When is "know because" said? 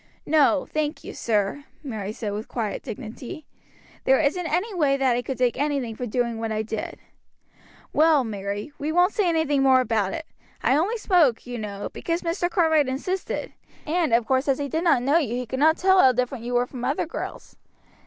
11.59-12.23